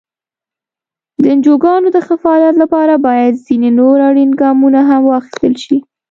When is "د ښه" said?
1.95-2.15